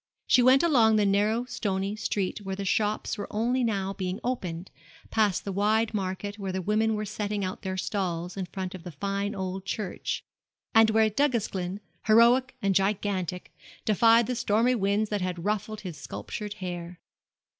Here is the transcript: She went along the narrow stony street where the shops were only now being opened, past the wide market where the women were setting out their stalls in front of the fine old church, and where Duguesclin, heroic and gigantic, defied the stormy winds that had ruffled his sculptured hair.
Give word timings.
She 0.25 0.41
went 0.41 0.63
along 0.63 0.95
the 0.95 1.05
narrow 1.05 1.45
stony 1.45 1.95
street 1.95 2.39
where 2.41 2.55
the 2.55 2.65
shops 2.65 3.19
were 3.19 3.27
only 3.29 3.63
now 3.63 3.93
being 3.93 4.19
opened, 4.23 4.71
past 5.11 5.45
the 5.45 5.51
wide 5.51 5.93
market 5.93 6.39
where 6.39 6.51
the 6.51 6.59
women 6.63 6.95
were 6.95 7.05
setting 7.05 7.45
out 7.45 7.61
their 7.61 7.77
stalls 7.77 8.35
in 8.35 8.47
front 8.47 8.73
of 8.73 8.81
the 8.81 8.91
fine 8.93 9.35
old 9.35 9.63
church, 9.63 10.23
and 10.73 10.89
where 10.89 11.07
Duguesclin, 11.11 11.81
heroic 12.07 12.55
and 12.63 12.73
gigantic, 12.73 13.53
defied 13.85 14.25
the 14.25 14.35
stormy 14.35 14.73
winds 14.73 15.11
that 15.11 15.21
had 15.21 15.45
ruffled 15.45 15.81
his 15.81 15.97
sculptured 15.99 16.55
hair. 16.55 16.99